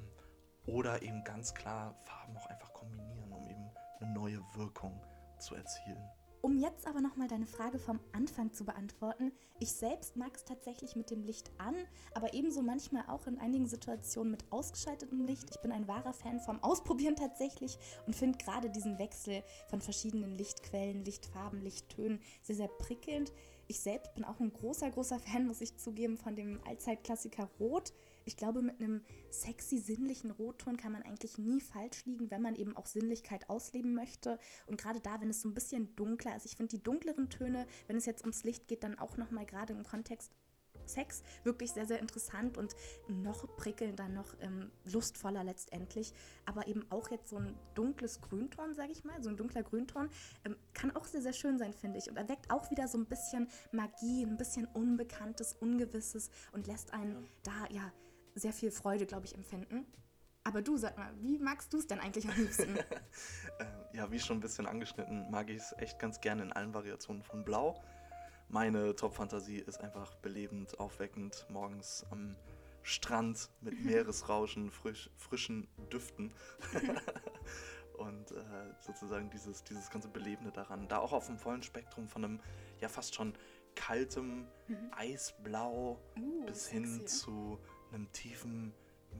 oder 0.66 1.02
eben 1.02 1.24
ganz 1.24 1.54
klar 1.54 1.94
Farben 2.04 2.36
auch 2.36 2.46
einfach 2.46 2.72
kombinieren, 2.74 3.32
um 3.32 3.48
eben 3.48 3.70
eine 4.00 4.12
neue 4.12 4.40
Wirkung 4.54 5.02
zu 5.38 5.54
erzielen. 5.54 6.06
Um 6.42 6.56
jetzt 6.56 6.86
aber 6.86 7.02
nochmal 7.02 7.28
deine 7.28 7.46
Frage 7.46 7.78
vom 7.78 8.00
Anfang 8.12 8.52
zu 8.52 8.64
beantworten. 8.64 9.30
Ich 9.58 9.72
selbst 9.72 10.16
mag 10.16 10.34
es 10.34 10.44
tatsächlich 10.44 10.96
mit 10.96 11.10
dem 11.10 11.22
Licht 11.22 11.50
an, 11.58 11.74
aber 12.14 12.32
ebenso 12.32 12.62
manchmal 12.62 13.04
auch 13.08 13.26
in 13.26 13.38
einigen 13.38 13.66
Situationen 13.66 14.30
mit 14.30 14.50
ausgeschaltetem 14.50 15.26
Licht. 15.26 15.50
Ich 15.50 15.60
bin 15.60 15.70
ein 15.70 15.86
wahrer 15.86 16.14
Fan 16.14 16.40
vom 16.40 16.62
Ausprobieren 16.62 17.14
tatsächlich 17.14 17.78
und 18.06 18.16
finde 18.16 18.38
gerade 18.38 18.70
diesen 18.70 18.98
Wechsel 18.98 19.42
von 19.68 19.82
verschiedenen 19.82 20.34
Lichtquellen, 20.38 21.04
Lichtfarben, 21.04 21.60
Lichttönen 21.60 22.20
sehr, 22.40 22.56
sehr 22.56 22.68
prickelnd. 22.68 23.34
Ich 23.68 23.80
selbst 23.80 24.14
bin 24.14 24.24
auch 24.24 24.40
ein 24.40 24.52
großer, 24.52 24.90
großer 24.90 25.18
Fan, 25.18 25.46
muss 25.46 25.60
ich 25.60 25.76
zugeben, 25.76 26.16
von 26.16 26.36
dem 26.36 26.58
Allzeitklassiker 26.66 27.50
Rot. 27.60 27.92
Ich 28.24 28.36
glaube, 28.36 28.62
mit 28.62 28.80
einem 28.80 29.02
sexy, 29.30 29.78
sinnlichen 29.78 30.30
Rotton 30.30 30.76
kann 30.76 30.92
man 30.92 31.02
eigentlich 31.02 31.38
nie 31.38 31.60
falsch 31.60 32.04
liegen, 32.04 32.30
wenn 32.30 32.42
man 32.42 32.54
eben 32.54 32.76
auch 32.76 32.86
Sinnlichkeit 32.86 33.48
ausleben 33.48 33.94
möchte. 33.94 34.38
Und 34.66 34.80
gerade 34.80 35.00
da, 35.00 35.20
wenn 35.20 35.30
es 35.30 35.42
so 35.42 35.48
ein 35.48 35.54
bisschen 35.54 35.94
dunkler 35.96 36.36
ist, 36.36 36.46
ich 36.46 36.56
finde 36.56 36.76
die 36.76 36.82
dunkleren 36.82 37.30
Töne, 37.30 37.66
wenn 37.86 37.96
es 37.96 38.06
jetzt 38.06 38.22
ums 38.22 38.44
Licht 38.44 38.68
geht, 38.68 38.84
dann 38.84 38.98
auch 38.98 39.16
nochmal 39.16 39.46
gerade 39.46 39.72
im 39.72 39.84
Kontext 39.84 40.32
Sex 40.90 41.22
wirklich 41.44 41.72
sehr, 41.72 41.86
sehr 41.86 42.00
interessant 42.00 42.58
und 42.58 42.74
noch 43.08 43.46
prickelnder, 43.56 44.08
noch 44.08 44.34
ähm, 44.40 44.70
lustvoller 44.84 45.44
letztendlich. 45.44 46.12
Aber 46.44 46.66
eben 46.66 46.84
auch 46.90 47.10
jetzt 47.10 47.30
so 47.30 47.36
ein 47.36 47.54
dunkles 47.74 48.20
Grünton, 48.20 48.74
sage 48.74 48.92
ich 48.92 49.04
mal, 49.04 49.22
so 49.22 49.30
ein 49.30 49.36
dunkler 49.36 49.62
Grünton, 49.62 50.10
ähm, 50.44 50.56
kann 50.74 50.94
auch 50.96 51.06
sehr, 51.06 51.22
sehr 51.22 51.32
schön 51.32 51.58
sein, 51.58 51.72
finde 51.72 51.98
ich. 51.98 52.10
Und 52.10 52.16
erweckt 52.16 52.50
auch 52.50 52.70
wieder 52.70 52.88
so 52.88 52.98
ein 52.98 53.06
bisschen 53.06 53.48
Magie, 53.72 54.24
ein 54.24 54.36
bisschen 54.36 54.66
Unbekanntes, 54.66 55.54
Ungewisses 55.54 56.30
und 56.52 56.66
lässt 56.66 56.92
einen 56.92 57.14
ja. 57.14 57.28
da 57.44 57.74
ja 57.74 57.92
sehr 58.40 58.52
viel 58.52 58.70
Freude, 58.70 59.06
glaube 59.06 59.26
ich, 59.26 59.34
empfinden. 59.34 59.86
Aber 60.44 60.62
du, 60.62 60.76
sag 60.76 60.96
mal, 60.96 61.12
wie 61.20 61.38
magst 61.38 61.72
du 61.72 61.78
es 61.78 61.86
denn 61.86 62.00
eigentlich 62.00 62.26
am 62.26 62.34
liebsten? 62.36 62.76
äh, 63.58 63.64
ja, 63.92 64.10
wie 64.10 64.18
schon 64.18 64.38
ein 64.38 64.40
bisschen 64.40 64.66
angeschnitten, 64.66 65.30
mag 65.30 65.50
ich 65.50 65.58
es 65.58 65.74
echt 65.78 65.98
ganz 65.98 66.20
gerne 66.20 66.42
in 66.42 66.52
allen 66.52 66.72
Variationen 66.72 67.22
von 67.22 67.44
Blau. 67.44 67.82
Meine 68.48 68.96
Top-Fantasie 68.96 69.58
ist 69.58 69.80
einfach 69.80 70.14
belebend, 70.16 70.80
aufweckend, 70.80 71.46
morgens 71.50 72.04
am 72.10 72.36
Strand 72.82 73.50
mit 73.60 73.78
Meeresrauschen, 73.84 74.70
frisch, 74.70 75.10
frischen 75.16 75.68
Düften. 75.92 76.32
und 77.98 78.32
äh, 78.32 78.74
sozusagen 78.80 79.28
dieses, 79.30 79.62
dieses 79.62 79.90
ganze 79.90 80.08
Belebende 80.08 80.50
daran. 80.50 80.88
Da 80.88 80.98
auch 80.98 81.12
auf 81.12 81.26
dem 81.26 81.38
vollen 81.38 81.62
Spektrum 81.62 82.08
von 82.08 82.24
einem 82.24 82.40
ja 82.80 82.88
fast 82.88 83.14
schon 83.14 83.34
kaltem 83.76 84.46
mhm. 84.68 84.90
Eisblau 84.92 86.00
uh, 86.18 86.46
bis 86.46 86.64
sexy. 86.64 86.74
hin 86.74 87.06
zu 87.06 87.58
einem 87.92 88.10
tiefen 88.12 88.72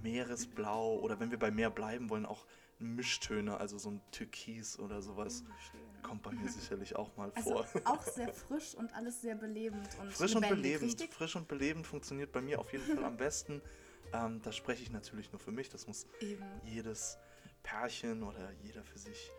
Meeresblau 0.02 0.98
oder 0.98 1.20
wenn 1.20 1.30
wir 1.30 1.38
bei 1.38 1.50
Meer 1.50 1.70
bleiben 1.70 2.10
wollen, 2.10 2.26
auch 2.26 2.46
Mischtöne, 2.78 3.58
also 3.58 3.76
so 3.76 3.90
ein 3.90 4.00
Türkis 4.10 4.78
oder 4.78 5.02
sowas. 5.02 5.44
Oh, 5.46 6.02
kommt 6.02 6.22
bei 6.22 6.32
mir 6.32 6.48
sicherlich 6.48 6.96
auch 6.96 7.14
mal 7.16 7.30
also 7.34 7.62
vor. 7.62 7.66
Auch 7.84 8.02
sehr 8.02 8.32
frisch 8.32 8.74
und 8.74 8.92
alles 8.94 9.20
sehr 9.20 9.34
belebend 9.34 9.88
und 10.00 10.12
frisch 10.12 10.34
und 10.34 10.48
belebend. 10.48 10.82
Richtig? 10.82 11.12
Frisch 11.12 11.36
und 11.36 11.46
belebend 11.48 11.86
funktioniert 11.86 12.32
bei 12.32 12.40
mir 12.40 12.58
auf 12.58 12.72
jeden 12.72 12.84
Fall 12.84 13.04
am 13.04 13.16
besten. 13.16 13.60
Ähm, 14.12 14.42
da 14.42 14.50
spreche 14.50 14.82
ich 14.82 14.90
natürlich 14.90 15.30
nur 15.30 15.38
für 15.38 15.52
mich. 15.52 15.68
Das 15.68 15.86
muss 15.86 16.04
Eben. 16.18 16.44
jedes 16.64 17.16
Pärchen 17.62 18.24
oder 18.24 18.50
jeder 18.60 18.82
für 18.82 18.98
sich 18.98 19.30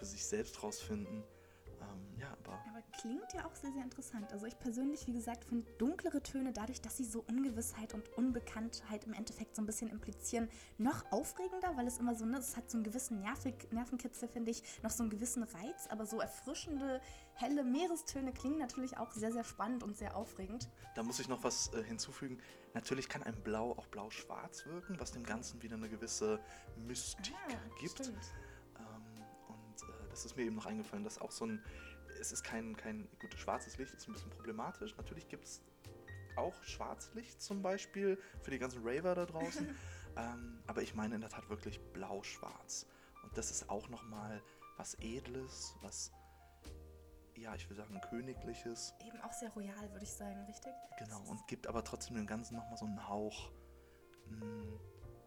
für 0.00 0.04
sich 0.04 0.24
selbst 0.24 0.62
rausfinden. 0.62 1.22
Ähm, 1.80 2.20
ja, 2.20 2.28
aber. 2.44 2.52
Aber 2.68 2.82
klingt 3.00 3.32
ja 3.32 3.46
auch 3.46 3.54
sehr, 3.54 3.72
sehr 3.72 3.82
interessant. 3.82 4.30
Also 4.32 4.46
ich 4.46 4.58
persönlich, 4.58 5.06
wie 5.06 5.12
gesagt, 5.12 5.44
finde 5.44 5.70
dunklere 5.78 6.22
Töne 6.22 6.52
dadurch, 6.52 6.80
dass 6.80 6.96
sie 6.96 7.04
so 7.04 7.24
Ungewissheit 7.28 7.94
und 7.94 8.08
Unbekanntheit 8.16 9.04
im 9.04 9.12
Endeffekt 9.12 9.56
so 9.56 9.62
ein 9.62 9.66
bisschen 9.66 9.88
implizieren, 9.88 10.48
noch 10.78 11.10
aufregender, 11.10 11.76
weil 11.76 11.86
es 11.86 11.98
immer 11.98 12.14
so, 12.14 12.24
ne, 12.24 12.38
es 12.38 12.56
hat 12.56 12.70
so 12.70 12.76
einen 12.76 12.84
gewissen 12.84 13.20
Nervig, 13.20 13.54
Nervenkitzel, 13.70 14.28
finde 14.28 14.50
ich, 14.50 14.62
noch 14.82 14.90
so 14.90 15.02
einen 15.02 15.10
gewissen 15.10 15.42
Reiz, 15.42 15.86
aber 15.88 16.06
so 16.06 16.20
erfrischende, 16.20 17.00
helle 17.34 17.64
Meerestöne 17.64 18.32
klingen 18.32 18.58
natürlich 18.58 18.98
auch 18.98 19.12
sehr, 19.12 19.32
sehr 19.32 19.44
spannend 19.44 19.82
und 19.82 19.96
sehr 19.96 20.16
aufregend. 20.16 20.68
Da 20.94 21.02
muss 21.02 21.20
ich 21.20 21.28
noch 21.28 21.42
was 21.42 21.72
äh, 21.72 21.82
hinzufügen. 21.82 22.38
Natürlich 22.74 23.08
kann 23.08 23.22
ein 23.22 23.34
Blau 23.42 23.72
auch 23.72 23.86
blau-schwarz 23.86 24.66
wirken, 24.66 25.00
was 25.00 25.12
dem 25.12 25.24
Ganzen 25.24 25.62
wieder 25.62 25.76
eine 25.76 25.88
gewisse 25.88 26.38
Mystik 26.86 27.34
ah, 27.48 27.78
gibt. 27.80 28.04
Stimmt 28.04 28.18
das 30.10 30.24
ist 30.24 30.36
mir 30.36 30.44
eben 30.44 30.56
noch 30.56 30.66
eingefallen, 30.66 31.04
dass 31.04 31.20
auch 31.20 31.30
so 31.30 31.46
ein, 31.46 31.62
es 32.20 32.32
ist 32.32 32.42
kein, 32.44 32.76
kein 32.76 33.08
gut, 33.20 33.34
schwarzes 33.34 33.78
Licht 33.78 33.94
ist 33.94 34.06
ein 34.08 34.12
bisschen 34.12 34.30
problematisch. 34.30 34.96
Natürlich 34.96 35.28
gibt 35.28 35.44
es 35.44 35.62
auch 36.36 36.62
Schwarzlicht 36.62 37.40
zum 37.40 37.62
Beispiel 37.62 38.18
für 38.42 38.50
die 38.50 38.58
ganzen 38.58 38.86
Raver 38.86 39.14
da 39.14 39.26
draußen. 39.26 39.68
ähm, 40.16 40.62
aber 40.66 40.82
ich 40.82 40.94
meine 40.94 41.14
in 41.14 41.20
der 41.20 41.30
Tat 41.30 41.48
wirklich 41.48 41.80
blau-schwarz. 41.92 42.86
Und 43.22 43.36
das 43.36 43.50
ist 43.50 43.68
auch 43.70 43.88
nochmal 43.88 44.42
was 44.76 44.94
Edles, 45.00 45.74
was, 45.82 46.10
ja, 47.36 47.54
ich 47.54 47.68
würde 47.68 47.82
sagen, 47.82 48.00
Königliches. 48.08 48.94
Eben 49.06 49.20
auch 49.20 49.32
sehr 49.32 49.50
royal, 49.50 49.90
würde 49.92 50.04
ich 50.04 50.12
sagen, 50.12 50.42
richtig? 50.46 50.72
Genau, 50.98 51.20
und 51.28 51.46
gibt 51.46 51.66
aber 51.66 51.84
trotzdem 51.84 52.16
dem 52.16 52.26
Ganzen 52.26 52.56
nochmal 52.56 52.76
so 52.76 52.86
einen 52.86 53.08
Hauch. 53.08 53.50
Mh, 54.28 54.40
hm, 54.40 54.80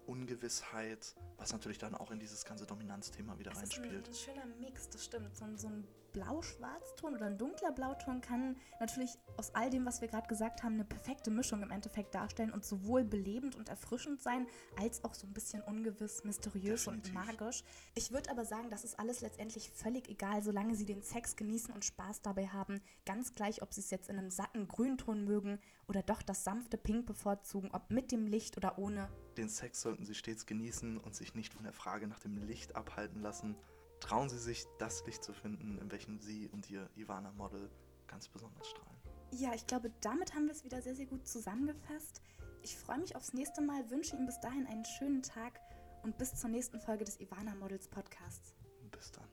Ungewissheit, 0.07 1.15
was 1.37 1.51
natürlich 1.51 1.77
dann 1.77 1.95
auch 1.95 2.11
in 2.11 2.19
dieses 2.19 2.45
ganze 2.45 2.65
Dominanzthema 2.65 3.37
wieder 3.39 3.51
es 3.51 3.59
reinspielt. 3.59 4.07
Ist 4.07 4.27
ein, 4.27 4.37
ein 4.37 4.43
schöner 4.43 4.55
Mix, 4.59 4.89
das 4.89 5.05
stimmt. 5.05 5.35
So, 5.35 5.45
so 5.55 5.67
ein 5.67 5.87
Blau-Schwarzton 6.13 7.15
oder 7.15 7.25
ein 7.25 7.37
dunkler 7.37 7.71
Blauton 7.71 8.21
kann 8.21 8.55
natürlich 8.79 9.17
aus 9.35 9.53
all 9.55 9.69
dem, 9.69 9.85
was 9.85 9.99
wir 9.99 10.07
gerade 10.07 10.27
gesagt 10.27 10.63
haben, 10.63 10.75
eine 10.75 10.85
perfekte 10.85 11.31
Mischung 11.31 11.61
im 11.63 11.71
Endeffekt 11.71 12.15
darstellen 12.15 12.51
und 12.51 12.63
sowohl 12.63 13.03
belebend 13.03 13.55
und 13.55 13.67
erfrischend 13.67 14.21
sein, 14.21 14.47
als 14.79 15.03
auch 15.03 15.15
so 15.15 15.27
ein 15.27 15.33
bisschen 15.33 15.61
ungewiss, 15.63 16.23
mysteriös 16.23 16.85
Definitiv. 16.85 17.15
und 17.15 17.25
magisch. 17.25 17.63
Ich 17.95 18.11
würde 18.11 18.29
aber 18.29 18.45
sagen, 18.45 18.69
das 18.69 18.83
ist 18.83 18.99
alles 18.99 19.21
letztendlich 19.21 19.71
völlig 19.71 20.07
egal, 20.07 20.43
solange 20.43 20.75
sie 20.75 20.85
den 20.85 21.01
Sex 21.01 21.35
genießen 21.35 21.73
und 21.73 21.83
Spaß 21.83 22.21
dabei 22.21 22.47
haben. 22.47 22.79
Ganz 23.05 23.33
gleich, 23.33 23.61
ob 23.61 23.73
sie 23.73 23.81
es 23.81 23.89
jetzt 23.89 24.09
in 24.09 24.17
einem 24.17 24.29
satten 24.29 24.67
Grünton 24.67 25.25
mögen 25.25 25.59
oder 25.87 26.03
doch 26.03 26.21
das 26.21 26.43
sanfte 26.43 26.77
Pink 26.77 27.07
bevorzugen, 27.07 27.71
ob 27.73 27.89
mit 27.89 28.11
dem 28.11 28.27
Licht 28.27 28.55
oder 28.55 28.77
ohne. 28.77 29.09
Den 29.37 29.49
Sex 29.49 29.81
sollten 29.81 30.05
sie 30.05 30.15
stets 30.15 30.45
genießen 30.45 30.97
und 30.97 31.15
sich 31.15 31.33
nicht 31.33 31.53
von 31.53 31.63
der 31.63 31.73
Frage 31.73 32.07
nach 32.07 32.19
dem 32.19 32.37
Licht 32.37 32.75
abhalten 32.75 33.21
lassen. 33.21 33.55
Trauen 33.99 34.29
Sie 34.29 34.37
sich, 34.37 34.65
das 34.79 35.05
Licht 35.05 35.23
zu 35.23 35.33
finden, 35.33 35.77
in 35.77 35.91
welchem 35.91 36.19
Sie 36.19 36.49
und 36.49 36.69
Ihr 36.69 36.89
Ivana-Model 36.95 37.69
ganz 38.05 38.27
besonders 38.27 38.67
strahlen. 38.67 38.97
Ja, 39.31 39.53
ich 39.55 39.65
glaube, 39.65 39.91
damit 40.01 40.35
haben 40.35 40.45
wir 40.45 40.51
es 40.51 40.63
wieder 40.63 40.81
sehr, 40.81 40.95
sehr 40.95 41.05
gut 41.05 41.27
zusammengefasst. 41.27 42.21
Ich 42.61 42.77
freue 42.77 42.99
mich 42.99 43.15
aufs 43.15 43.33
nächste 43.33 43.61
Mal, 43.61 43.89
wünsche 43.89 44.15
Ihnen 44.15 44.25
bis 44.25 44.39
dahin 44.39 44.67
einen 44.67 44.85
schönen 44.85 45.23
Tag 45.23 45.59
und 46.03 46.17
bis 46.17 46.35
zur 46.35 46.49
nächsten 46.49 46.79
Folge 46.79 47.05
des 47.05 47.19
Ivana 47.19 47.55
Models 47.55 47.87
Podcasts. 47.87 48.53
Bis 48.91 49.11
dann. 49.11 49.32